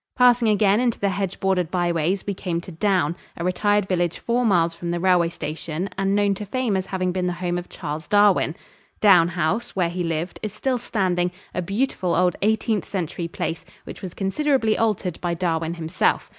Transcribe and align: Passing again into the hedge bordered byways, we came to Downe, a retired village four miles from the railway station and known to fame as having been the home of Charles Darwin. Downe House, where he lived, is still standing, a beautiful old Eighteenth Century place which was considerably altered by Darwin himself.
Passing 0.15 0.47
again 0.47 0.79
into 0.79 0.99
the 0.99 1.09
hedge 1.09 1.39
bordered 1.39 1.69
byways, 1.69 2.25
we 2.25 2.33
came 2.33 2.59
to 2.61 2.71
Downe, 2.71 3.15
a 3.37 3.43
retired 3.43 3.87
village 3.87 4.17
four 4.17 4.43
miles 4.43 4.73
from 4.73 4.89
the 4.89 4.99
railway 4.99 5.29
station 5.29 5.91
and 5.95 6.15
known 6.15 6.33
to 6.33 6.45
fame 6.47 6.75
as 6.75 6.87
having 6.87 7.11
been 7.11 7.27
the 7.27 7.33
home 7.33 7.59
of 7.59 7.69
Charles 7.69 8.07
Darwin. 8.07 8.55
Downe 8.99 9.27
House, 9.27 9.75
where 9.75 9.89
he 9.89 10.03
lived, 10.03 10.39
is 10.41 10.53
still 10.53 10.79
standing, 10.79 11.29
a 11.53 11.61
beautiful 11.61 12.15
old 12.15 12.35
Eighteenth 12.41 12.85
Century 12.89 13.27
place 13.27 13.63
which 13.83 14.01
was 14.01 14.15
considerably 14.15 14.75
altered 14.75 15.21
by 15.21 15.35
Darwin 15.35 15.75
himself. 15.75 16.29